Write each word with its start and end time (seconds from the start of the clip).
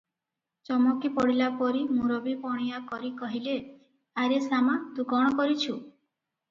ଚମକି 0.69 1.11
ପଡ଼ିଲାପରି 1.17 1.83
ମୁରବିପଣିଆ 1.99 2.81
କରି 2.89 3.13
କହିଲେ, 3.23 3.57
'ଆରେ 3.65 4.43
ଶାମା 4.51 4.81
ତୁ 4.99 5.11
କଣ 5.15 5.41
କରିଛୁ? 5.45 5.81